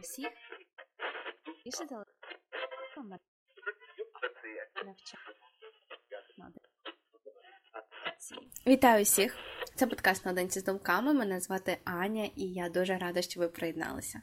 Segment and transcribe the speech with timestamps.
[0.00, 0.28] всіх
[1.64, 2.04] більше дали
[8.66, 9.36] Вітаю всіх!
[9.74, 11.12] Це подкаст наодинці з думками.
[11.12, 14.22] Мене звати Аня, і я дуже рада, що ви приєдналися.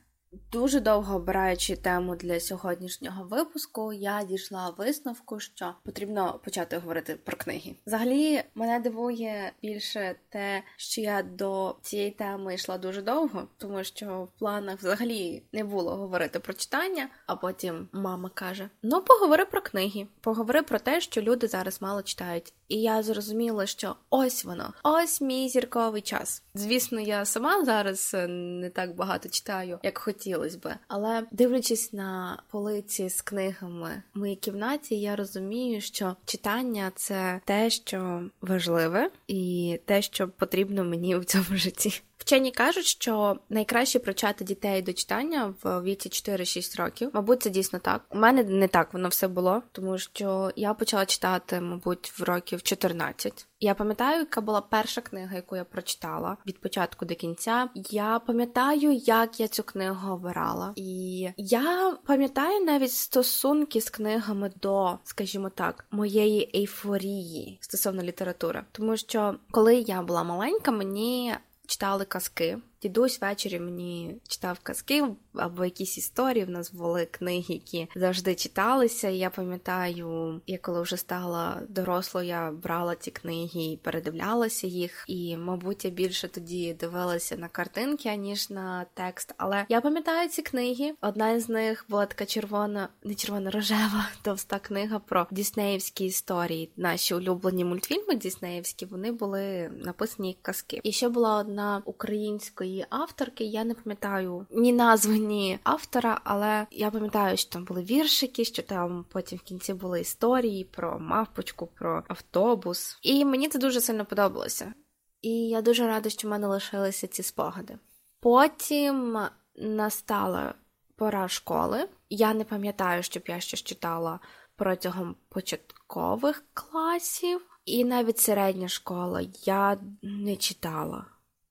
[0.51, 7.37] Дуже довго обираючи тему для сьогоднішнього випуску, я дійшла висновку, що потрібно почати говорити про
[7.37, 7.75] книги.
[7.85, 14.27] Взагалі, мене дивує більше те, що я до цієї теми йшла дуже довго, тому що
[14.35, 17.09] в планах взагалі не було говорити про читання.
[17.27, 22.03] А потім мама каже: Ну, поговори про книги, поговори про те, що люди зараз мало
[22.03, 22.53] читають.
[22.67, 26.43] І я зрозуміла, що ось воно, ось мій зірковий час.
[26.53, 30.75] Звісно, я сама зараз е, не так багато читаю, як хотілося би.
[30.87, 37.69] Але дивлячись на полиці з книгами в моїй кімнаті, я розумію, що читання це те,
[37.69, 42.01] що важливе, і те, що потрібно мені в цьому житті.
[42.25, 47.09] Вчені кажуть, що найкраще привчати дітей до читання в віці 4-6 років.
[47.13, 48.01] Мабуть, це дійсно так.
[48.09, 52.63] У мене не так воно все було, тому що я почала читати, мабуть, в років
[52.63, 53.47] 14.
[53.59, 57.69] Я пам'ятаю, яка була перша книга, яку я прочитала від початку до кінця.
[57.75, 64.97] Я пам'ятаю, як я цю книгу обирала, і я пам'ятаю навіть стосунки з книгами до,
[65.03, 71.35] скажімо так, моєї ейфорії стосовно літератури, тому що коли я була маленька, мені
[71.67, 72.57] читали казки.
[72.81, 76.45] Дідусь ввечері мені читав казки або якісь історії.
[76.45, 79.09] В нас були книги, які завжди читалися.
[79.09, 85.05] І я пам'ятаю, я коли вже стала дорослою, я брала ці книги і передивлялася їх.
[85.07, 89.33] І, мабуть, я більше тоді дивилася на картинки, аніж на текст.
[89.37, 90.93] Але я пам'ятаю ці книги.
[91.01, 96.69] Одна з них була така червона, не червона рожева, товста книга про Діснеївські історії.
[96.77, 100.79] Наші улюблені мультфільми Діснеївські вони були написані як казки.
[100.83, 103.43] І ще була одна української її авторки.
[103.43, 108.63] Я не пам'ятаю ні назви, ні автора, але я пам'ятаю, що там були віршики, що
[108.63, 112.99] там потім в кінці були історії про мавпочку, про автобус.
[113.01, 114.73] І мені це дуже сильно подобалося.
[115.21, 117.77] І я дуже рада, що в мене лишилися ці спогади.
[118.19, 119.19] Потім
[119.55, 120.53] настала
[120.95, 121.89] пора школи.
[122.09, 124.19] Я не пам'ятаю, щоб я щось читала
[124.55, 131.05] протягом початкових класів, і навіть середня школа я не читала.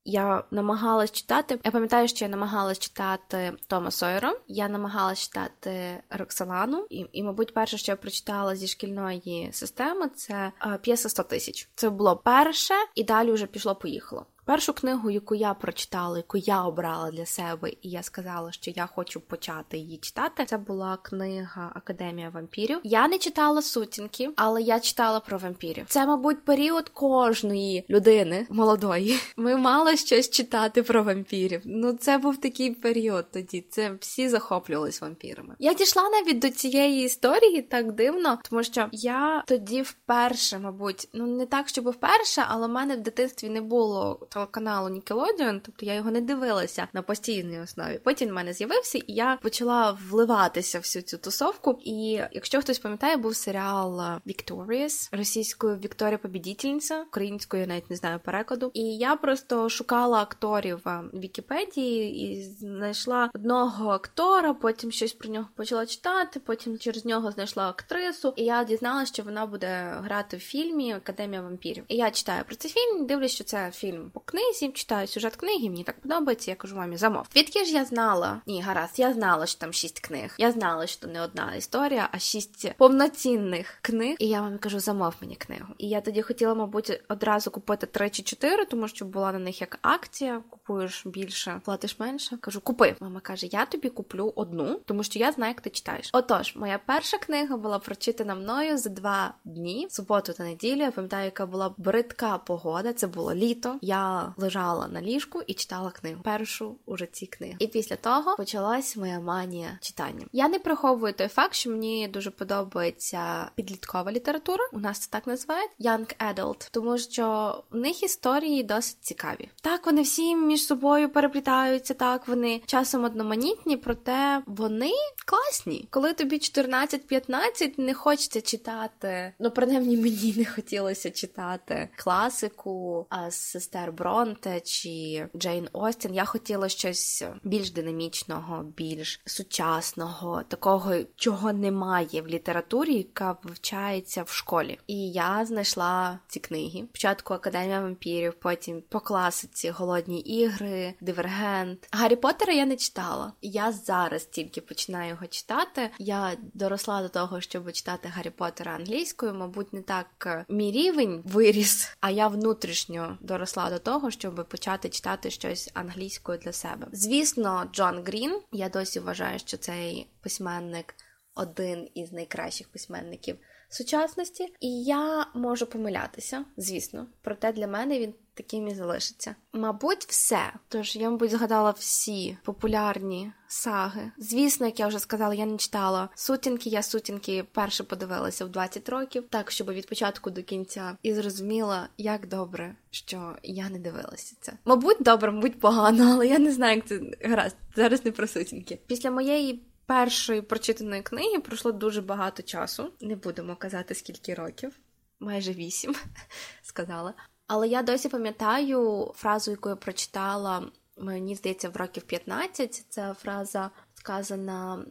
[0.05, 1.59] Я намагалась читати.
[1.65, 7.55] Я пам'ятаю, що я намагалась читати Тома Сойера, я намагалась читати Роксолану, і, і, мабуть,
[7.55, 11.69] перше, що я прочитала зі шкільної системи, це е, п'єса 100 тисяч.
[11.75, 14.27] Це було перше, і далі вже пішло-поїхало.
[14.45, 18.87] Першу книгу, яку я прочитала, яку я обрала для себе, і я сказала, що я
[18.87, 20.45] хочу почати її читати.
[20.47, 22.81] Це була книга Академія вампірів.
[22.83, 25.85] Я не читала сутінки, але я читала про вампірів.
[25.89, 29.19] Це, мабуть, період кожної людини молодої.
[29.37, 31.61] Ми мали щось читати про вампірів.
[31.65, 33.65] Ну, це був такий період тоді.
[33.71, 35.55] Це всі захоплювались вампірами.
[35.59, 41.27] Я дійшла навіть до цієї історії так дивно, тому що я тоді вперше, мабуть, ну
[41.27, 45.95] не так, щоб вперше, але в мене в дитинстві не було телеканалу Nickelodeon, тобто я
[45.95, 48.01] його не дивилася на постійній основі.
[48.05, 51.79] Потім в мене з'явився, і я почала вливатися всю цю тусовку.
[51.85, 58.21] І якщо хтось пам'ятає, був серіал Victorious, російською Вікторія Побідітельниця, українською я навіть не знаю
[58.25, 58.71] перекладу.
[58.75, 65.49] І я просто шукала акторів в Вікіпедії і знайшла одного актора, потім щось про нього
[65.57, 66.41] почала читати.
[66.47, 71.43] Потім через нього знайшла актрису, і я дізналася, що вона буде грати в фільмі Академія
[71.43, 71.85] вампірів.
[71.89, 75.85] І я читаю про цей фільм, дивлюсь, що це фільм книзі, читаю сюжет книги, мені
[75.85, 76.51] так подобається.
[76.51, 77.27] Я кажу мамі, замов.
[77.37, 78.41] Відки ж я знала?
[78.47, 80.35] Ні, гаразд, я знала, що там шість книг.
[80.39, 84.17] Я знала, що не одна історія, а шість повноцінних книг.
[84.19, 85.67] І я мамі кажу, замов мені книгу.
[85.79, 89.61] І я тоді хотіла, мабуть, одразу купити три чи чотири, тому що була на них
[89.61, 90.43] як акція.
[90.67, 92.37] Купуєш більше, платиш менше.
[92.37, 92.97] Кажу, купи.
[93.01, 96.11] Мама каже: Я тобі куплю одну, тому що я знаю, як ти читаєш.
[96.13, 100.81] Отож, моя перша книга була прочитана мною за два дні, суботу та неділю.
[100.81, 102.93] Я пам'ятаю, яка була бридка погода.
[102.93, 103.79] Це було літо.
[103.81, 106.23] Я лежала на ліжку і читала книгу.
[106.23, 107.55] Першу у житті книгу.
[107.59, 110.27] І після того почалась моя манія читання.
[110.33, 114.69] Я не приховую той факт, що мені дуже подобається підліткова література.
[114.73, 119.49] У нас це так називають Young Adult, тому що в них історії досить цікаві.
[119.63, 124.93] Так, вони всі між собою переплітаються, так вони часом одноманітні, проте вони
[125.27, 125.89] класні.
[125.91, 129.33] Коли тобі 14-15, не хочеться читати.
[129.39, 136.15] Ну, принаймні мені не хотілося читати класику а сестер Бронте чи Джейн Остін.
[136.15, 144.29] Я хотіла щось більш динамічного, більш сучасного, такого, чого немає в літературі, яка вивчається в
[144.29, 144.79] школі.
[144.87, 146.85] І я знайшла ці книги.
[146.89, 151.89] Спочатку Академія вампірів, потім по класиці Голодні ігри ігри, Дивергент.
[151.93, 153.33] Гаррі Поттера я не читала.
[153.43, 155.91] Я зараз тільки починаю його читати.
[155.99, 159.35] Я доросла до того, щоб читати Гаррі Поттера англійською.
[159.35, 164.89] Мабуть, не так е, мій рівень виріс, а я внутрішньо доросла до того, щоб почати
[164.89, 166.87] читати щось англійською для себе.
[166.93, 168.41] Звісно, Джон Грін.
[168.53, 170.95] Я досі вважаю, що цей письменник
[171.35, 173.37] один із найкращих письменників
[173.75, 177.07] сучасності, і я можу помилятися, звісно.
[177.23, 179.35] Проте для мене він таким і залишиться.
[179.53, 180.53] Мабуть, все.
[180.69, 184.13] Тож я, мабуть, згадала всі популярні саги.
[184.19, 186.71] Звісно, як я вже сказала, я не читала сутінки.
[186.71, 191.89] Я сутінки перше подивилася в 20 років, так щоб від початку до кінця і зрозуміла,
[191.99, 194.53] як добре, що я не дивилася це.
[194.65, 197.57] Мабуть, добре, мабуть, погано, але я не знаю, як це гаразд.
[197.77, 198.79] Зараз не про сутінки.
[198.87, 202.91] Після моєї першої прочитаної книги пройшло дуже багато часу.
[203.01, 204.79] Не будемо казати скільки років,
[205.21, 205.95] майже вісім
[206.63, 207.15] сказала.
[207.47, 210.71] Але я досі пам'ятаю фразу, яку я прочитала.
[210.97, 214.85] Мені здається, в років 15 Це фраза сказана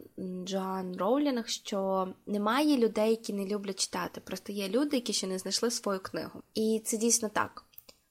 [0.44, 4.20] Джоан Роулінг, що немає людей, які не люблять читати.
[4.20, 6.42] Просто є люди, які ще не знайшли свою книгу.
[6.54, 7.64] І це дійсно так.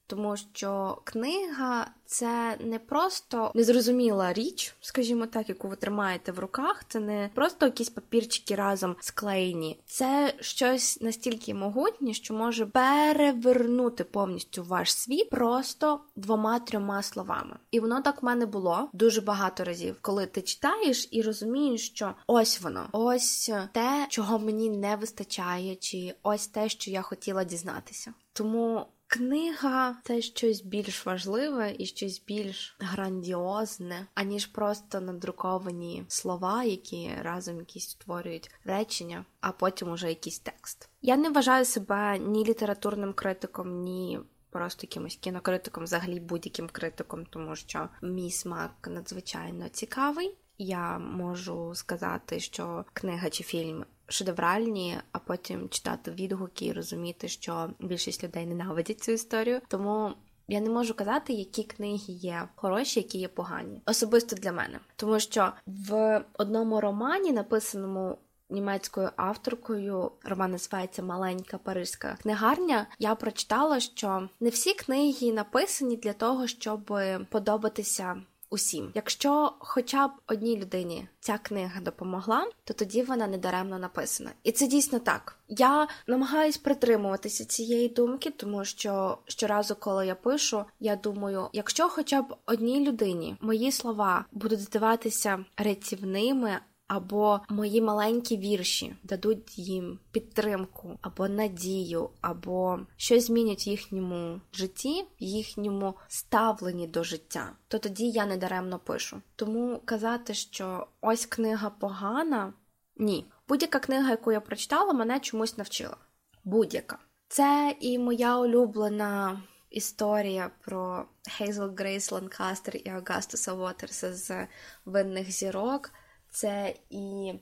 [0.06, 6.84] Тому що книга це не просто незрозуміла річ, скажімо так, яку ви тримаєте в руках.
[6.88, 9.80] Це не просто якісь папірчики разом склеєні.
[9.86, 17.56] Це щось настільки могутнє, що може перевернути повністю ваш світ просто двома-трьома словами.
[17.70, 22.14] І воно так в мене було дуже багато разів, коли ти читаєш і розумієш, що
[22.26, 28.14] ось воно, ось те, чого мені не вистачає, чи ось те, що я хотіла дізнатися.
[28.32, 37.10] Тому Книга це щось більш важливе і щось більш грандіозне, аніж просто надруковані слова, які
[37.22, 40.88] разом якісь створюють речення, а потім уже якийсь текст.
[41.02, 44.20] Я не вважаю себе ні літературним критиком, ні.
[44.50, 50.36] Просто якимось кінокритиком, взагалі будь-яким критиком, тому що мій смак надзвичайно цікавий.
[50.58, 57.70] Я можу сказати, що книга чи фільм шедевральні, а потім читати відгуки і розуміти, що
[57.80, 59.60] більшість людей ненавидять цю історію.
[59.68, 60.12] Тому
[60.48, 65.20] я не можу казати, які книги є хороші, які є погані, особисто для мене, тому
[65.20, 68.18] що в одному романі, написаному
[68.50, 72.86] німецькою авторкою, роман називається Маленька Паризька книгарня.
[72.98, 76.92] Я прочитала, що не всі книги написані для того, щоб
[77.30, 78.22] подобатися
[78.54, 78.90] усім.
[78.94, 84.30] Якщо хоча б одній людині ця книга допомогла, то тоді вона недаремно написана.
[84.42, 85.38] І це дійсно так.
[85.48, 92.22] Я намагаюсь притримуватися цієї думки, тому що щоразу, коли я пишу, я думаю, якщо хоча
[92.22, 100.98] б одній людині мої слова будуть здаватися рятівними або мої маленькі вірші дадуть їм підтримку,
[101.02, 108.10] або надію, або щось змінять в їхньому житті, в їхньому ставленні до життя, то тоді
[108.10, 109.22] я не даремно пишу.
[109.36, 112.52] Тому казати, що ось книга погана,
[112.96, 113.26] ні.
[113.48, 115.96] Будь-яка книга, яку я прочитала, мене чомусь навчила.
[116.44, 116.98] Будь-яка.
[117.28, 119.42] Це і моя улюблена.
[119.70, 124.46] Історія про Хейзел Грейс Ланкастер і Августуса Уотерса з
[124.84, 125.90] винних зірок
[126.34, 127.34] це і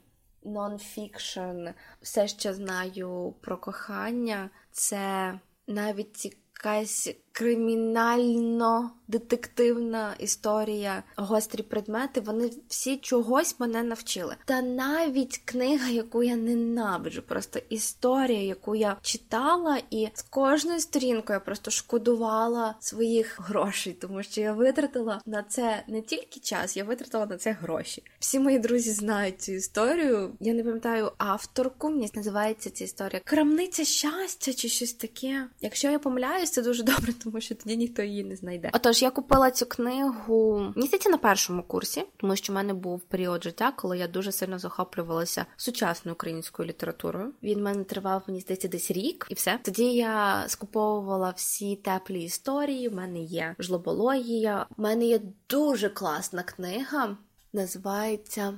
[0.42, 1.68] нонфікшн,
[2.02, 5.34] все, що знаю про кохання, це
[5.66, 14.36] навіть якась кримінально-детективна історія, гострі предмети, вони всі чогось мене навчили.
[14.44, 21.36] Та навіть книга, яку я ненавиджу, просто історія, яку я читала, і з кожною сторінкою
[21.36, 26.84] я просто шкодувала своїх грошей, тому що я витратила на це не тільки час, я
[26.84, 28.02] витратила на це гроші.
[28.18, 30.32] Всі мої друзі знають цю історію.
[30.40, 35.46] Я не пам'ятаю авторку, мені називається ця історія Крамниця щастя чи щось таке.
[35.60, 38.70] Якщо я помиляюсь, це дуже добре, тому що тоді ніхто її не знайде.
[38.72, 43.44] Отож, я купила цю книгу місяці на першому курсі, тому що в мене був період
[43.44, 47.32] життя, коли я дуже сильно захоплювалася сучасною українською літературою.
[47.42, 49.58] Він в мене тривав, мені здається, десь рік, і все.
[49.62, 52.88] Тоді я скуповувала всі теплі історії.
[52.88, 54.66] В мене є жлобологія.
[54.76, 57.16] У мене є дуже класна книга,
[57.52, 58.54] називається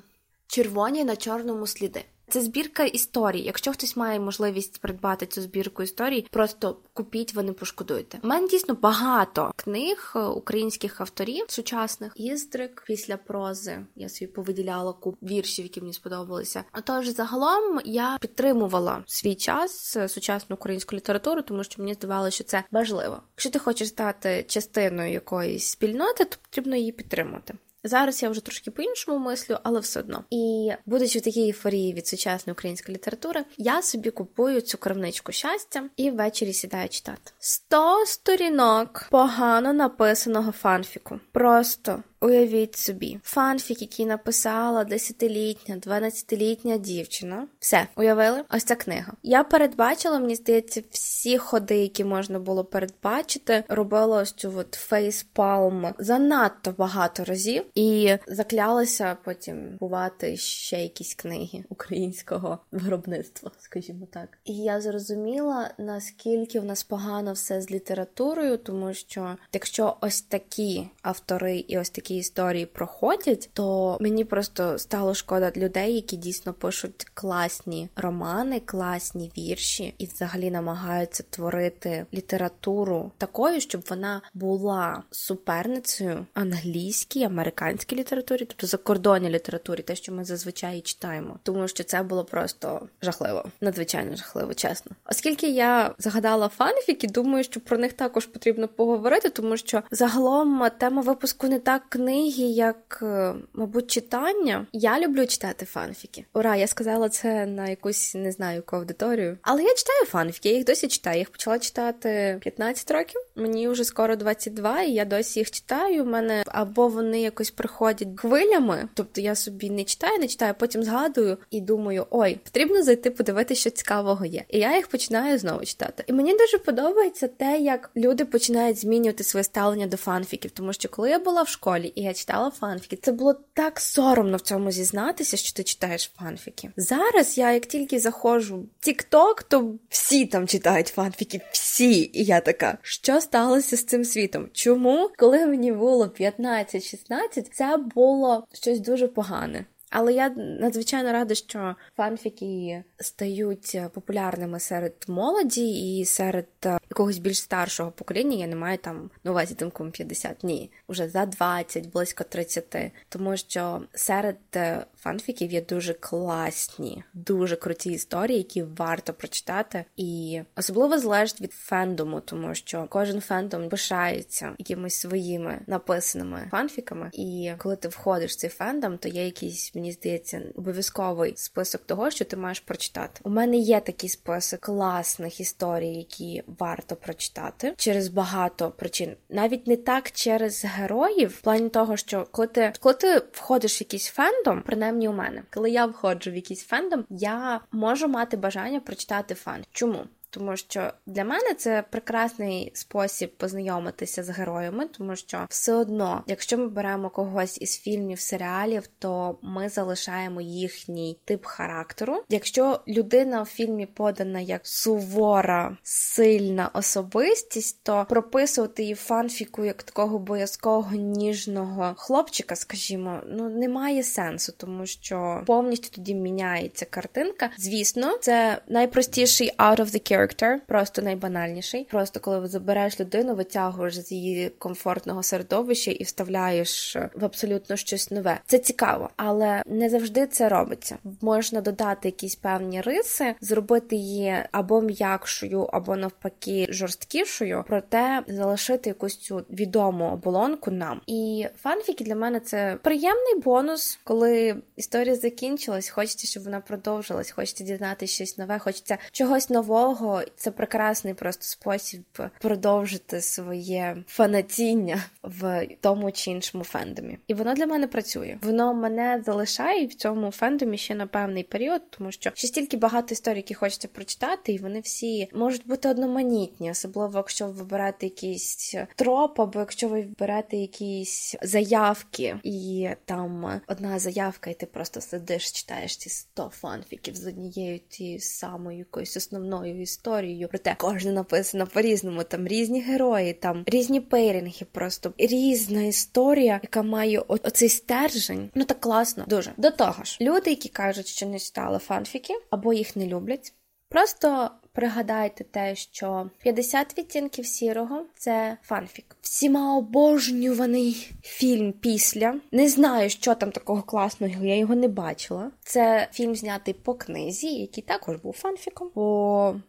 [0.47, 2.04] Червоні на чорному сліди.
[2.28, 3.40] Це збірка історій.
[3.40, 8.19] Якщо хтось має можливість придбати цю збірку історій, просто купіть, ви не пошкодуєте.
[8.23, 12.12] У мене дійсно багато книг е, українських авторів сучасних.
[12.16, 13.87] Іздрик після прози.
[13.97, 16.64] Я собі повиділяла куп віршів, які мені сподобалися.
[16.73, 22.35] А тож загалом я підтримувала свій час е, сучасну українську літературу, тому що мені здавалося,
[22.35, 23.23] що це важливо.
[23.35, 27.54] Якщо ти хочеш стати частиною якоїсь спільноти, то потрібно її підтримувати.
[27.84, 30.24] Зараз я вже трошки по-іншому мислю, але все одно.
[30.30, 35.82] І будучи в такій ейфорії від сучасної української літератури, я собі купую цю кравничку щастя
[35.96, 37.32] і ввечері сідаю читати.
[37.38, 41.20] Сто сторінок погано написаного фанфіку.
[41.32, 47.47] Просто Уявіть собі, фанфік, який написала 10-літня, 12-літня дівчина.
[47.59, 48.45] Все, уявили?
[48.50, 49.12] Ось ця книга.
[49.23, 55.87] Я передбачила, мені здається, всі ходи, які можна було передбачити, робила ось цю от фейспалм
[55.99, 64.38] занадто багато разів і заклялася потім бувати ще якісь книги українського виробництва, скажімо так.
[64.45, 70.88] І я зрозуміла, наскільки в нас погано все з літературою, тому що якщо ось такі
[71.02, 77.06] автори і ось такі історії проходять, то мені просто стало шкода людей, які дійсно пишуть
[77.14, 87.25] класні романи, класні вірші і взагалі намагаються творити літературу такою, щоб вона була суперницею англійській,
[87.25, 92.88] американській літературі, тобто закордонній літературі, те, що ми зазвичай читаємо, тому що це було просто
[93.02, 94.92] жахливо, надзвичайно жахливо, чесно.
[95.11, 101.02] Оскільки я загадала фанфіки, думаю, що про них також потрібно поговорити, тому що загалом тема
[101.02, 104.66] випуску не так книги, як, е, мабуть, читання.
[104.73, 106.25] Я люблю читати фанфіки.
[106.34, 109.38] Ура, я сказала це на якусь не знаю яку аудиторію.
[109.42, 111.14] Але я читаю фанфіки, я їх досі читаю.
[111.14, 113.20] Я їх почала читати 15 років.
[113.37, 116.02] Мені вже скоро 22, і я досі їх читаю.
[116.02, 120.82] У мене або вони якось приходять хвилями, тобто я собі не читаю, не читаю, потім
[120.82, 124.44] згадую і думаю, ой, потрібно зайти подивитися, що цікавого є.
[124.49, 126.04] І я їх починаю знову читати.
[126.06, 130.88] І мені дуже подобається те, як люди починають змінювати своє ставлення до фанфіків, тому що
[130.88, 132.98] коли я була в школі і я читала фанфіки.
[133.02, 136.70] Це було так соромно в цьому зізнатися, що ти читаєш фанфіки.
[136.76, 142.10] Зараз я, як тільки заходжу в TikTok, то всі там читають фанфіки, всі.
[142.12, 144.48] І я така, що сталося з цим світом?
[144.52, 147.06] Чому, коли мені було 15-16,
[147.52, 149.64] це було щось дуже погане.
[149.94, 157.38] Але я надзвичайно рада, що фанфіки стають популярними серед молоді і серед е, якогось більш
[157.38, 158.36] старшого покоління.
[158.36, 162.92] Я не маю там на увазі тимком 50, ні, уже за 20, близько 30.
[163.08, 169.84] Тому що серед е, фанфіків є дуже класні, дуже круті історії, які варто прочитати.
[169.96, 177.10] І особливо залежить від фендому, тому що кожен фендом пишається якимись своїми написаними фанфіками.
[177.12, 182.10] І коли ти входиш в цей фендом, то є якийсь мені здається, обов'язковий список того,
[182.10, 183.20] що ти маєш прочитати.
[183.24, 189.16] У мене є такий список класних історій, які варто прочитати через багато причин.
[189.28, 193.82] Навіть не так через героїв, в плані того, що коли ти коли ти входиш в
[193.82, 198.80] якийсь фендом, принаймні у мене, коли я входжу в якийсь фендом, я можу мати бажання
[198.80, 199.64] прочитати фан.
[199.72, 200.04] Чому?
[200.34, 206.58] Тому що для мене це прекрасний спосіб познайомитися з героями, тому що все одно, якщо
[206.58, 212.22] ми беремо когось із фільмів, серіалів, то ми залишаємо їхній тип характеру.
[212.28, 220.18] Якщо людина в фільмі подана як сувора, сильна особистість, то прописувати її фанфіку як такого
[220.18, 227.50] боязкого ніжного хлопчика, скажімо, ну немає сенсу, тому що повністю тоді міняється картинка.
[227.58, 231.88] Звісно, це найпростіший out of the character character, просто найбанальніший.
[231.90, 238.40] Просто коли забереш людину, витягуєш з її комфортного середовища і вставляєш в абсолютно щось нове.
[238.47, 240.97] Це цікаво, але не завжди це робиться.
[241.21, 249.16] Можна додати якісь певні риси, зробити її або м'якшою, або навпаки жорсткішою, проте залишити якусь
[249.16, 251.00] цю відому оболонку нам.
[251.07, 255.88] І фанфіки для мене це приємний бонус, коли історія закінчилась.
[255.88, 262.02] Хочеться, щоб вона продовжилась, хочеться дізнатися щось нове, хочеться чогось нового це прекрасний просто спосіб
[262.40, 267.18] продовжити своє фанатіння в тому чи іншому фендомі.
[267.26, 268.38] І воно для мене працює.
[268.42, 273.12] Воно мене залишає в цьому фендомі ще на певний період, тому що ще стільки багато
[273.12, 278.75] історій, які хочеться прочитати, і вони всі можуть бути одноманітні, особливо якщо ви вибираєте якийсь
[278.97, 285.52] троп, або якщо ви виберете якісь заявки, і там одна заявка, і ти просто сидиш,
[285.52, 290.49] читаєш ці 100 фанфіків з однією тією самою якоюсь основною історією історією.
[290.49, 292.25] Проте кожне написано по-різному.
[292.25, 298.50] Там різні герої, там різні пейрінги, просто різна історія, яка має о- оцей стержень.
[298.54, 302.73] Ну так класно, дуже до того ж, люди, які кажуть, що не читали фанфіки або
[302.73, 303.54] їх не люблять.
[303.88, 309.16] Просто пригадайте те, що 50 відтінків сірого це фанфік.
[309.21, 312.35] Всіма обожнюваний фільм після.
[312.52, 315.50] Не знаю, що там такого класного, я його не бачила.
[315.64, 318.88] Це фільм знятий по книзі, який також був фанфіком.
[318.95, 319.00] По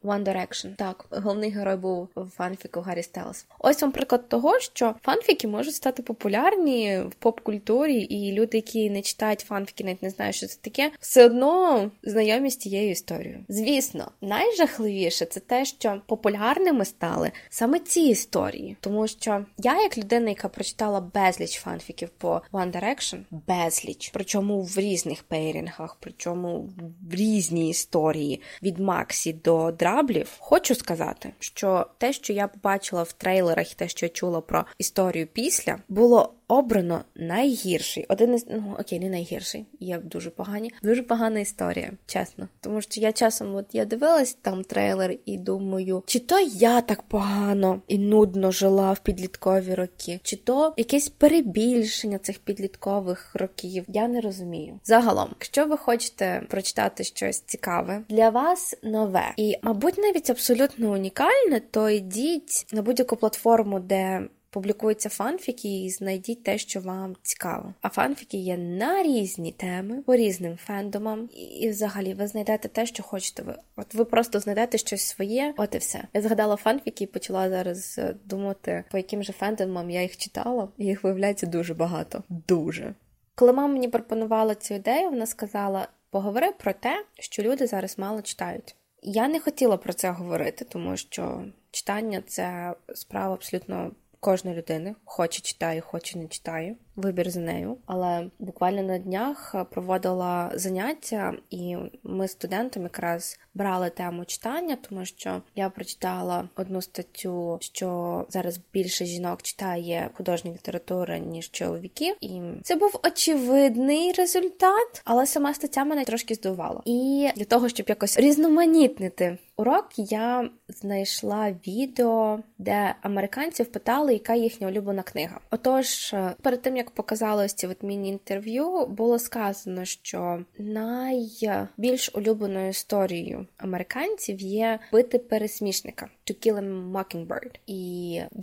[0.04, 0.76] One Direction.
[0.76, 3.46] Так, головний герой був в фанфіку Гаррі Стайлс.
[3.60, 9.02] Ось вам приклад того, що фанфіки можуть стати популярні в поп-культурі, і люди, які не
[9.02, 13.46] читають фанфіки, навіть не знають, що це таке, все одно знайомі з тією історією.
[13.50, 14.95] Звісно, найжахливіше
[15.26, 21.00] це те, що популярними стали саме ці історії, тому що я, як людина, яка прочитала
[21.00, 26.70] безліч фанфіків по One Direction, безліч, причому в різних пейрінгах, причому
[27.12, 33.12] в різні історії від Максі до драблів, хочу сказати, що те, що я побачила в
[33.12, 38.06] трейлерах, і те, що я чула про історію після, було обрано найгірший.
[38.10, 39.66] Один із ну окей, не найгірший.
[39.80, 42.48] Є дуже погані, дуже погана історія, чесно.
[42.62, 47.02] Тому що я часом, от я дивилась там трейлер і думаю, чи то я так
[47.02, 53.86] погано і нудно жила в підліткові роки, чи то якесь перебільшення цих підліткових років.
[53.88, 54.80] Я не розумію.
[54.84, 61.62] Загалом, якщо ви хочете прочитати щось цікаве для вас нове і, мабуть, навіть абсолютно унікальне,
[61.72, 67.74] то йдіть на будь-яку платформу, де публікуються фанфіки і знайдіть те, що вам цікаво.
[67.82, 73.04] А фанфіки є на різні теми, по різним фендомам, і взагалі ви знайдете те, що
[73.04, 73.56] хочете ви.
[73.76, 76.04] От ви просто знайдете щось своє, от і все.
[76.14, 80.68] Я згадала фанфіки і почала зараз е, думати, по яким же фендомам я їх читала,
[80.78, 82.24] їх виявляється дуже багато.
[82.30, 82.94] Дуже.
[83.36, 88.22] Коли мама мені пропонувала цю ідею, вона сказала: поговори про те, що люди зараз мало
[88.22, 88.76] читають.
[89.02, 95.42] Я не хотіла про це говорити, тому що читання це справа абсолютно кожної людина хоче
[95.42, 96.76] читає, хоче не читає.
[96.96, 97.78] Вибір за нею.
[97.86, 105.42] Але буквально на днях проводила заняття, і ми студентам якраз брали тему читання, тому що
[105.56, 112.76] я прочитала одну статтю, що зараз більше жінок читає художню літературу, ніж чоловіків, і це
[112.76, 116.82] був очевидний результат, але сама стаття мене трошки здивувала.
[116.86, 124.68] І для того, щоб якось різноманітнити урок, я знайшла відео, де американців питали, яка їхня
[124.68, 125.40] улюблена книга.
[125.52, 133.48] Отож, перед тим як показали ось ці от міні-інтерв'ю, було сказано, що найбільш улюбленою історією
[133.58, 137.56] американців є бити пересмішника «To kill a mockingbird».
[137.68, 137.76] І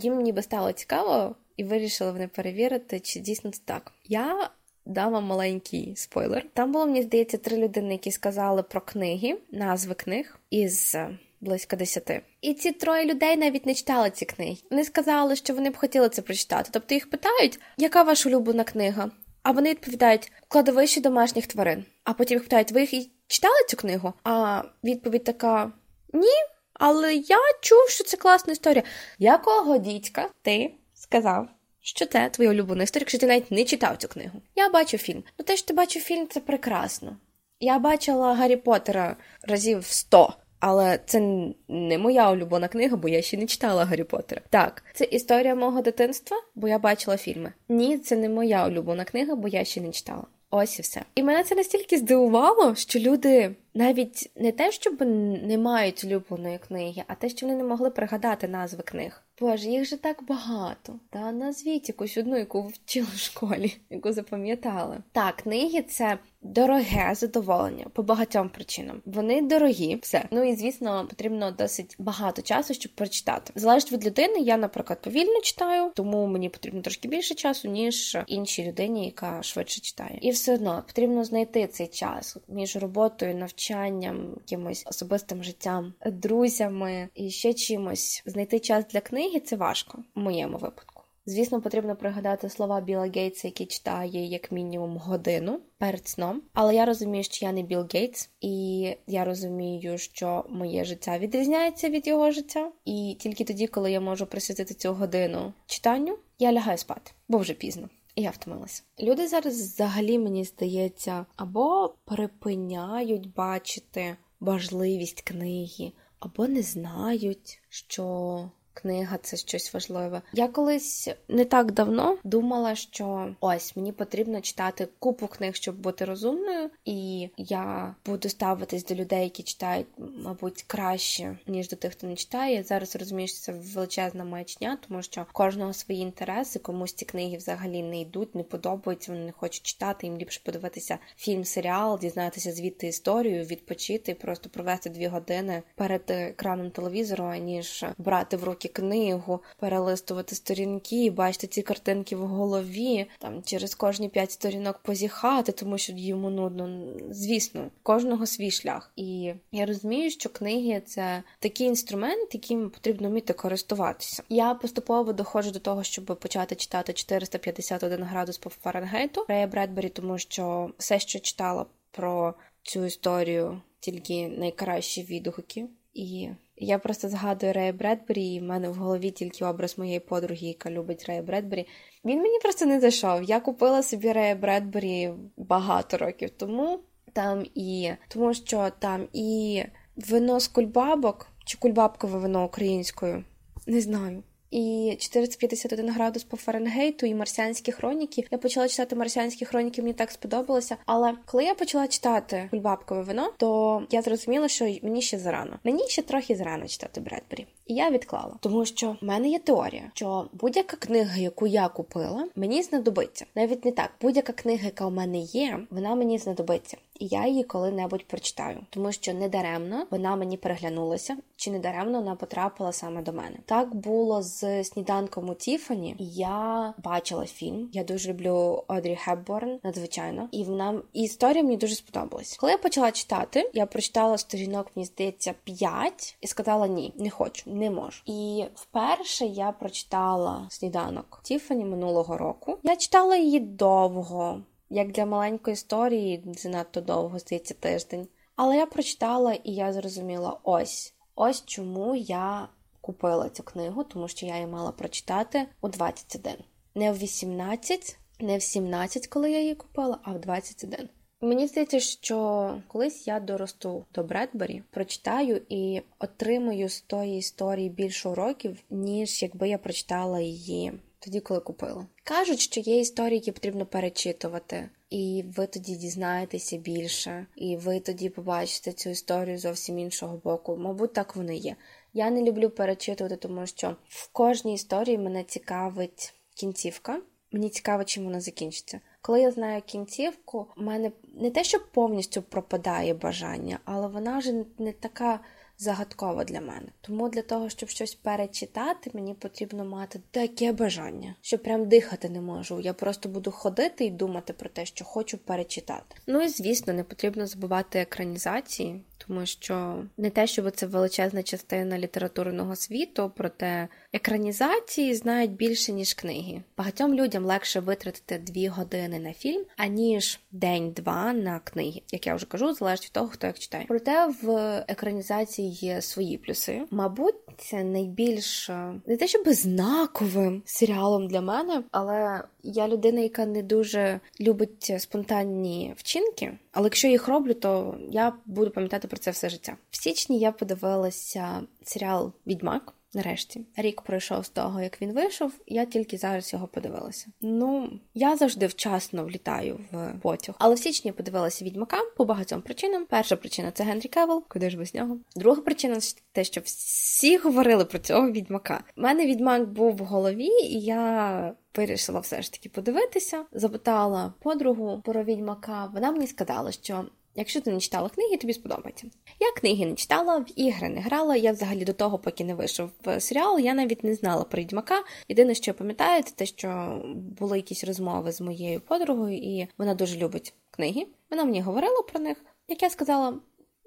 [0.01, 3.91] їм ніби стало цікаво, і вирішили вони перевірити, чи дійсно це так.
[4.05, 4.49] Я
[4.85, 6.45] дам вам маленький спойлер.
[6.53, 10.95] Там було, мені здається, три людини, які сказали про книги, назви книг із.
[11.43, 12.21] Близько десяти.
[12.41, 14.57] І ці троє людей навіть не читали ці книги.
[14.71, 16.69] Вони сказали, що вони б хотіли це прочитати.
[16.73, 19.11] Тобто їх питають, яка ваша улюблена книга?
[19.43, 21.85] А вони відповідають кладовище домашніх тварин.
[22.03, 24.13] А потім їх питають, ви їх і читали цю книгу?
[24.23, 25.71] А відповідь така:
[26.13, 26.33] ні,
[26.73, 28.83] але я чув, що це класна історія.
[29.19, 31.47] Якого дідька ти сказав?
[31.81, 34.41] Що це твоя улюблена історія, якщо ти навіть не читав цю книгу?
[34.55, 35.23] Я бачу фільм.
[35.39, 37.17] Ну те, що ти бачив фільм, це прекрасно.
[37.59, 40.33] Я бачила Гаррі Поттера разів сто.
[40.65, 41.19] Але це
[41.67, 44.41] не моя улюблена книга, бо я ще не читала Гаррі Поттера.
[44.49, 47.53] Так, це історія мого дитинства, бо я бачила фільми.
[47.69, 50.23] Ні, це не моя улюблена книга, бо я ще не читала.
[50.55, 51.01] Ось і все.
[51.15, 55.01] І мене це настільки здивувало, що люди навіть не те, щоб
[55.47, 59.23] не мають улюбленої книги, а те, що вони не могли пригадати назви книг.
[59.39, 60.99] Боже, їх же так багато.
[61.09, 64.97] Та назвіть якусь одну, яку ви вчили в школі, яку запам'ятали.
[65.11, 69.01] Так, книги це дороге задоволення по багатьом причинам.
[69.05, 70.25] Вони дорогі, все.
[70.31, 73.53] Ну і звісно, потрібно досить багато часу, щоб прочитати.
[73.55, 74.39] Залежить від людини.
[74.39, 79.81] Я, наприклад, повільно читаю, тому мені потрібно трошки більше часу, ніж іншій людині, яка швидше
[79.81, 80.19] читає.
[80.21, 87.29] І все одно потрібно знайти цей час між роботою, навчанням, якимось особистим життям, друзями і
[87.29, 88.23] ще чимось.
[88.25, 90.92] Знайти час для книги це важко в моєму випадку.
[91.25, 96.41] Звісно, потрібно пригадати слова Біла Гейтса, який читає як мінімум годину перед сном.
[96.53, 101.89] Але я розумію, що я не Біл Гейтс, і я розумію, що моє життя відрізняється
[101.89, 102.71] від його життя.
[102.85, 107.53] І тільки тоді, коли я можу присвятити цю годину читанню, я лягаю спати, бо вже
[107.53, 107.89] пізно.
[108.15, 108.83] І я втомилася.
[108.99, 119.17] Люди зараз взагалі, мені здається, або припиняють бачити важливість книги, або не знають, що книга
[119.21, 120.21] це щось важливе.
[120.33, 126.05] Я колись не так давно думала, що ось мені потрібно читати купу книг, щоб бути
[126.05, 132.07] розумною, і я буду ставитись до людей, які читають, мабуть, краще ніж до тих, хто
[132.07, 132.55] не читає.
[132.55, 137.37] Я зараз розумію, що це величезна маячня, тому що кожного свої інтереси, комусь ці книги
[137.37, 140.07] взагалі не йдуть, не подобаються, вони не хочуть читати.
[140.07, 146.71] Їм ліпше подивитися фільм, серіал, дізнатися звідти історію, відпочити, просто провести дві години перед екраном
[146.71, 153.75] телевізору, аніж брати в руки книгу, перелистувати сторінки, бачити ці картинки в голові, там через
[153.75, 156.93] кожні п'ять сторінок позіхати, тому що йому нудно.
[157.09, 158.91] Звісно, кожного свій шлях.
[158.95, 164.23] І я розумію, що книги це такий інструмент, яким потрібно вміти користуватися.
[164.29, 170.17] Я поступово доходжу до того, щоб почати читати 451 градус по Фаренгейту Рея Бредбері, тому
[170.17, 175.65] що все, що читала про цю історію, тільки найкращі відгуки.
[175.93, 180.47] І я просто згадую Рея Бредбері, і в мене в голові тільки образ моєї подруги,
[180.47, 181.67] яка любить Рея Бредбері.
[182.05, 183.23] Він мені просто не зайшов.
[183.23, 186.79] Я купила собі Рея Бредбері багато років тому.
[187.13, 189.63] Там і тому, що там і
[189.95, 193.23] вино з кульбабок, чи кульбабкове вино українською,
[193.67, 198.27] не знаю і 451 градус по Фаренгейту, і марсіанські хроніки.
[198.31, 200.77] Я почала читати марсіанські хроніки, мені так сподобалося.
[200.85, 205.59] Але коли я почала читати кульбабкове вино, то я зрозуміла, що мені ще зарано.
[205.63, 207.45] Мені ще трохи зарано читати Бредбері.
[207.67, 212.27] І я відклала, тому що в мене є теорія, що будь-яка книга, яку я купила,
[212.35, 213.25] мені знадобиться.
[213.35, 217.43] Навіть не так, будь-яка книга, яка у мене є, вона мені знадобиться і я її
[217.43, 223.37] коли-небудь прочитаю, тому що недаремно вона мені переглянулася, чи недаремно вона потрапила саме до мене.
[223.45, 225.95] Так було з сніданком у Тіфані.
[225.99, 227.69] Я бачила фільм.
[227.73, 232.37] Я дуже люблю Одрі Хепборн, надзвичайно, і вона і історія мені дуже сподобалась.
[232.37, 237.43] Коли я почала читати, я прочитала сторінок, мені здається, 5 і сказала: ні, не хочу,
[237.63, 238.01] не можу.
[238.05, 242.57] І вперше я прочитала сніданок Тіфані минулого року.
[242.63, 244.41] Я читала її довго.
[244.69, 248.07] Як для маленької історії, занадто довго здається тиждень.
[248.35, 252.47] Але я прочитала і я зрозуміла: ось ось чому я
[252.81, 256.33] купила цю книгу, тому що я її мала прочитати у 21.
[256.75, 260.89] Не в 18, не в 17, коли я її купила, а в 21.
[261.23, 268.09] Мені здається, що колись я доросту до Бредбері, прочитаю і отримую з тої історії більше
[268.09, 271.87] уроків, ніж якби я прочитала її тоді, коли купила.
[272.03, 278.09] Кажуть, що є історії, які потрібно перечитувати, і ви тоді дізнаєтеся більше, і ви тоді
[278.09, 280.57] побачите цю історію зовсім іншого боку.
[280.57, 281.55] Мабуть, так воно є.
[281.93, 287.01] Я не люблю перечитувати, тому що в кожній історії мене цікавить кінцівка.
[287.31, 288.79] Мені цікаво, чим вона закінчиться.
[289.05, 294.33] Коли я знаю кінцівку, в мене не те, що повністю пропадає бажання, але вона вже
[294.57, 295.19] не така
[295.57, 296.67] загадкова для мене.
[296.81, 302.21] Тому для того, щоб щось перечитати, мені потрібно мати таке бажання, що прям дихати не
[302.21, 302.59] можу.
[302.59, 305.95] Я просто буду ходити і думати про те, що хочу перечитати.
[306.07, 311.79] Ну і звісно, не потрібно забувати екранізації тому що не те, щоб це величезна частина
[311.79, 316.41] літературного світу, проте екранізації знають більше ніж книги.
[316.57, 321.81] Багатьом людям легше витратити дві години на фільм, аніж день-два на книги.
[321.91, 323.65] Як я вже кажу, залежить від того, хто як читає.
[323.67, 326.61] Проте в екранізації є свої плюси.
[326.71, 328.49] Мабуть, це найбільш
[328.85, 335.73] не те, щоб знаковим серіалом для мене, але я людина, яка не дуже любить спонтанні
[335.77, 336.37] вчинки.
[336.53, 339.57] Але якщо їх роблю, то я буду пам'ятати про це все життя.
[339.69, 342.72] В січні я подивилася серіал Відьмак.
[342.93, 347.07] Нарешті рік пройшов з того, як він вийшов, я тільки зараз його подивилася.
[347.21, 350.35] Ну я завжди вчасно влітаю в потяг.
[350.39, 352.85] Але в січні подивилася відьмака по багатьом причинам.
[352.85, 354.97] Перша причина це Генрі Кевел, куди ж без нього.
[355.15, 355.79] Друга причина
[356.11, 358.63] те, що всі говорили про цього відьмака.
[358.77, 363.25] У мене відьмак був в голові, і я вирішила все ж таки подивитися.
[363.31, 365.71] Запитала подругу про відьмака.
[365.73, 366.85] Вона мені сказала, що.
[367.15, 368.87] Якщо ти не читала книги, тобі сподобається.
[369.19, 371.15] Я книги не читала, в ігри не грала.
[371.15, 374.83] Я взагалі до того, поки не вийшов в серіал, я навіть не знала про відьмака.
[375.07, 376.81] Єдине, що я пам'ятаю, це те, що
[377.19, 380.87] були якісь розмови з моєю подругою, і вона дуже любить книги.
[381.11, 382.17] Вона мені говорила про них.
[382.47, 383.19] Як я сказала,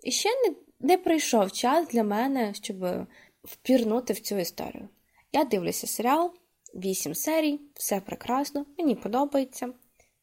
[0.08, 2.76] ще не, не прийшов час для мене, щоб
[3.44, 4.88] впірнути в цю історію.
[5.32, 6.32] Я дивлюся серіал.
[6.74, 9.68] Вісім серій, все прекрасно, мені подобається.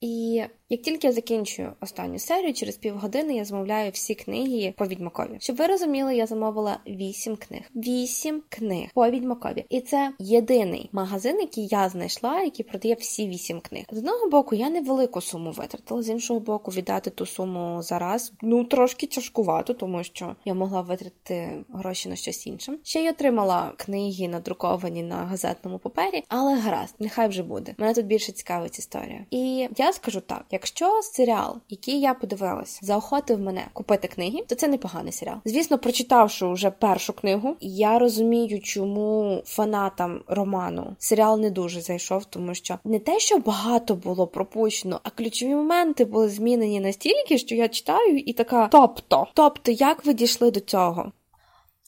[0.01, 5.37] І Як тільки я закінчую останню серію, через півгодини я замовляю всі книги по відьмакові.
[5.39, 7.61] Щоб ви розуміли, я замовила вісім книг.
[7.75, 9.65] Вісім книг по відьмакові.
[9.69, 13.85] І це єдиний магазин, який я знайшла, який продає всі вісім книг.
[13.91, 18.63] З одного боку, я невелику суму витратила, з іншого боку, віддати ту суму зараз ну
[18.63, 22.73] трошки тяжкувато, тому що я могла витратити гроші на щось інше.
[22.83, 27.75] Ще й отримала книги, надруковані на газетному папері, але гаразд, нехай вже буде.
[27.77, 29.25] Мене тут більше цікавить історія.
[29.31, 34.67] І я скажу так: якщо серіал, який я подивилася, заохотив мене купити книги, то це
[34.67, 35.37] непоганий серіал.
[35.45, 42.55] Звісно, прочитавши вже першу книгу, я розумію, чому фанатам роману серіал не дуже зайшов, тому
[42.55, 47.67] що не те, що багато було пропущено, а ключові моменти були змінені настільки, що я
[47.67, 51.11] читаю і така, тобто, тобто, як ви дійшли до цього?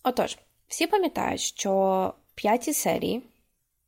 [0.03, 3.23] Отож, всі пам'ятають, що п'ятій серії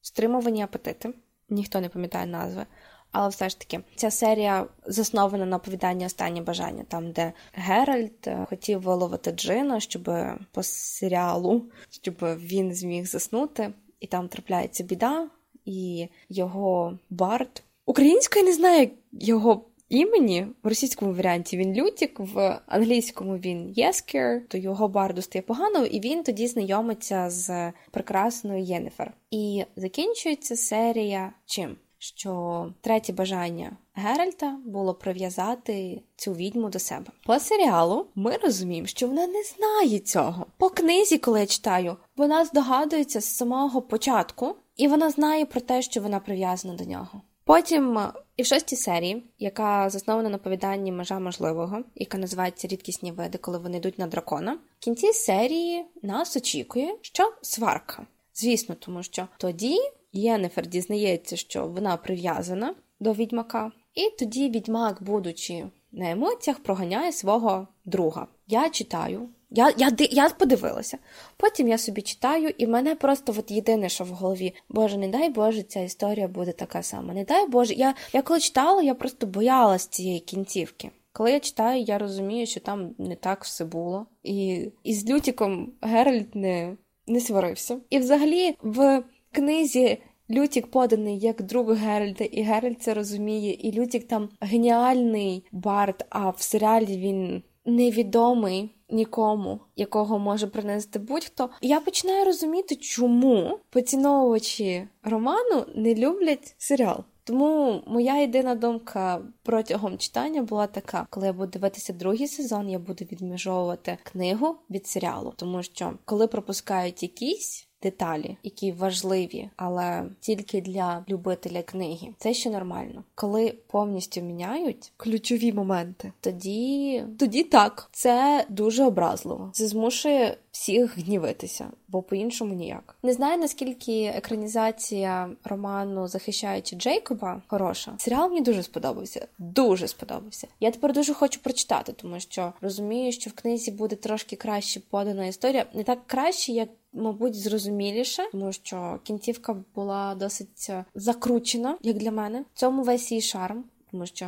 [0.01, 1.13] стримувані апетити,
[1.49, 2.65] ніхто не пам'ятає назви.
[3.11, 8.45] Але все ж таки, ця серія заснована на оповіданні останнє бажання, там де Геральт е,
[8.49, 10.09] хотів виловити Джина, щоб
[10.51, 15.29] по серіалу, щоб він зміг заснути, і там трапляється біда,
[15.65, 17.63] і його бард.
[17.85, 24.57] Українською не знаю його імені в російському варіанті він Лютік, в англійському він Єскер, то
[24.57, 29.13] його барду стає погано, і він тоді знайомиться з прекрасною Єннефер.
[29.31, 31.75] І закінчується серія чим?
[31.99, 37.05] Що третє бажання Геральта було прив'язати цю відьму до себе.
[37.25, 40.45] По серіалу ми розуміємо, що вона не знає цього.
[40.57, 45.81] По книзі, коли я читаю, вона здогадується з самого початку, і вона знає про те,
[45.81, 47.21] що вона прив'язана до нього.
[47.47, 47.99] Потім
[48.37, 53.57] і в шостій серії, яка заснована на повіданні межа можливого, яка називається Рідкісні види, коли
[53.57, 54.53] вони йдуть на дракона.
[54.79, 58.07] В кінці серії нас очікує, що сварка.
[58.33, 59.77] Звісно, тому що тоді
[60.17, 67.67] Єнефер дізнається, що вона прив'язана до відьмака, і тоді відьмак, будучи на емоціях, проганяє свого
[67.85, 68.27] друга.
[68.47, 70.97] Я читаю я я, я подивилася.
[71.37, 75.07] Потім я собі читаю, і в мене просто от єдине, що в голові, Боже, не
[75.07, 77.13] дай Боже, ця історія буде така сама.
[77.13, 77.73] Не дай Боже.
[77.73, 80.91] Я я коли читала, я просто боялась цієї кінцівки.
[81.13, 84.05] Коли я читаю, я розумію, що там не так все було.
[84.23, 86.77] І, і з Лютіком Геральт не,
[87.07, 87.77] не сварився.
[87.89, 89.97] І взагалі в книзі.
[90.29, 96.29] Лютік поданий як друг Геральта, і Геральт це розуміє, і Лютік там геніальний бард, а
[96.29, 101.49] в серіалі він невідомий нікому, якого може принести будь-хто.
[101.61, 107.03] Я починаю розуміти, чому поціновувачі роману не люблять серіал.
[107.23, 112.79] Тому моя єдина думка протягом читання була така: коли я буду дивитися другий сезон, я
[112.79, 120.61] буду відміжовувати книгу від серіалу, тому що коли пропускають якісь деталі, які важливі, але тільки
[120.61, 122.07] для любителя книги.
[122.17, 123.03] Це ще нормально.
[123.15, 129.49] Коли повністю міняють ключові моменти, тоді тоді так, це дуже образливо.
[129.53, 132.95] Це змушує всіх гнівитися, бо по-іншому ніяк.
[133.03, 137.93] Не знаю наскільки екранізація роману захищаючи Джейкоба хороша.
[137.97, 139.27] Серіал мені дуже сподобався.
[139.37, 140.47] Дуже сподобався.
[140.59, 145.25] Я тепер дуже хочу прочитати, тому що розумію, що в книзі буде трошки краще подана
[145.25, 151.97] історія, не так краще, як мабуть, зрозуміліше, тому що кінцівка була досить е, закручена, як
[151.97, 152.45] для мене.
[152.53, 153.63] В цьому весь її шарм.
[153.97, 154.25] Тому що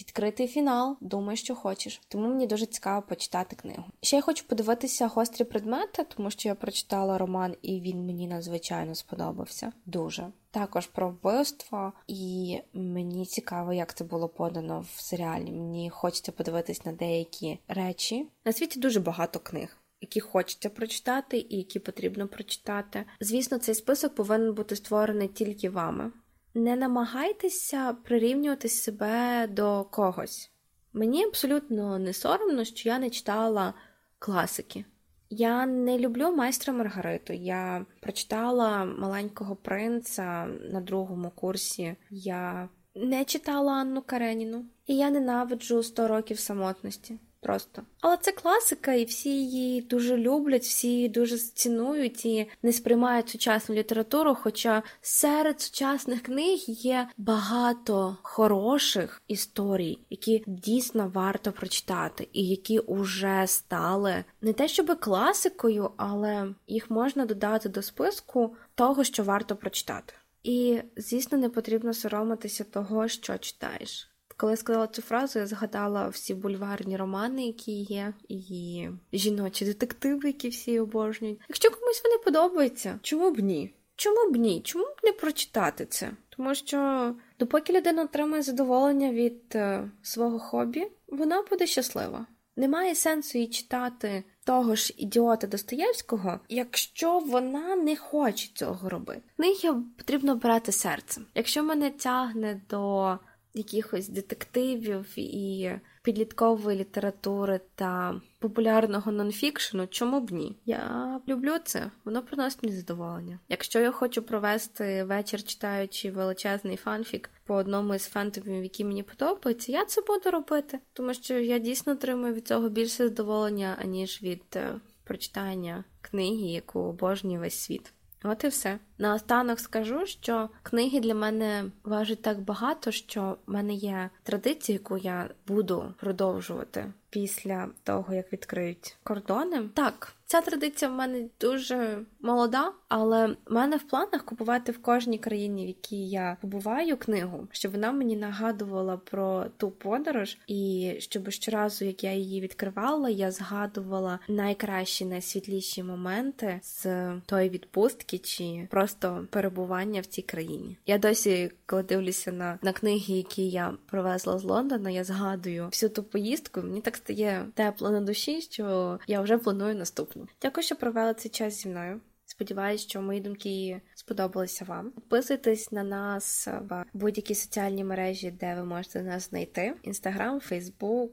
[0.00, 2.00] відкритий фінал, думай, що хочеш.
[2.08, 3.84] Тому мені дуже цікаво почитати книгу.
[4.00, 8.94] Ще я хочу подивитися гострі предмети, тому що я прочитала роман, і він мені надзвичайно
[8.94, 9.72] сподобався.
[9.86, 15.52] Дуже також про вбивство, і мені цікаво, як це було подано в серіалі.
[15.52, 18.26] Мені хочеться подивитись на деякі речі.
[18.44, 23.04] На світі дуже багато книг які хочеться прочитати, і які потрібно прочитати.
[23.20, 26.12] Звісно, цей список повинен бути створений тільки вами.
[26.54, 30.50] Не намагайтеся прирівнювати себе до когось.
[30.92, 33.74] Мені абсолютно не соромно, що я не читала
[34.18, 34.84] класики.
[35.30, 37.32] Я не люблю майстра Маргариту.
[37.32, 41.96] Я прочитала маленького принца на другому курсі.
[42.10, 47.18] Я не читала Анну Кареніну, і я ненавиджу «100 років самотності.
[47.42, 47.82] Просто.
[48.00, 53.28] Але це класика, і всі її дуже люблять, всі її дуже цінують і не сприймають
[53.28, 54.36] сучасну літературу.
[54.42, 63.44] Хоча серед сучасних книг є багато хороших історій, які дійсно варто прочитати, і які уже
[63.46, 70.14] стали не те, щоб класикою, але їх можна додати до списку того, що варто прочитати.
[70.42, 74.11] І, звісно, не потрібно соромитися того, що читаєш.
[74.42, 80.28] Коли я сказала цю фразу, я згадала всі бульварні романи, які є, і жіночі детективи,
[80.28, 81.40] які всі обожнюють.
[81.48, 83.74] Якщо комусь вони подобаються, чому б ні?
[83.96, 84.60] чому б ні?
[84.60, 86.10] Чому б не прочитати це?
[86.36, 92.26] Тому що допоки людина отримує задоволення від е, свого хобі, вона буде щаслива.
[92.56, 99.22] Немає сенсу їй читати того ж ідіота Достоєвського, якщо вона не хоче цього робити.
[99.36, 101.26] Книги потрібно брати серцем.
[101.34, 103.18] Якщо мене тягне до
[103.54, 105.70] якихось детективів і
[106.02, 110.56] підліткової літератури та популярного нонфікшену, чому б ні?
[110.66, 113.38] Я люблю це, воно приносить мені задоволення.
[113.48, 119.72] Якщо я хочу провести вечір, читаючи величезний фанфік по одному із фентомів, які мені подобаються,
[119.72, 124.42] я це буду робити, тому що я дійсно отримую від цього більше задоволення, аніж від
[124.56, 127.92] е, прочитання книги, яку обожнює весь світ.
[128.24, 128.78] От і все.
[128.98, 134.96] Наостанок скажу, що книги для мене важать так багато, що в мене є традиція, яку
[134.98, 139.68] я буду продовжувати після того, як відкриють кордони.
[139.74, 145.18] Так, ця традиція в мене дуже молода, але в мене в планах купувати в кожній
[145.18, 151.30] країні, в якій я побуваю, книгу, щоб вона мені нагадувала про ту подорож, і щоб
[151.30, 156.86] щоразу, як я її відкривала, я згадувала найкращі, найсвітліші моменти з
[157.26, 160.76] тої відпустки чи просто перебування в цій країні.
[160.86, 165.90] Я досі, коли дивлюся на, на книги, які я привезла з Лондона, я згадую всю
[165.90, 166.60] ту поїздку.
[166.60, 170.21] Мені так стає тепло на душі, що я вже планую наступну.
[170.42, 172.00] Дякую, що провели цей час зі мною.
[172.24, 174.90] Сподіваюсь, що мої думки сподобалися вам.
[174.90, 181.10] Підписуйтесь на нас в будь-якій соціальній мережі, де ви можете нас знайти: Instagram, Facebook,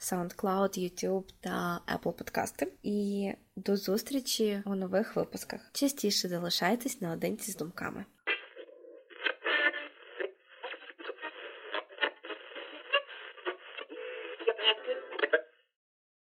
[0.00, 2.72] SoundCloud, YouTube та Apple Подкасти.
[2.82, 5.70] І до зустрічі у нових випусках.
[5.72, 8.04] Частіше залишайтесь наодинці з думками.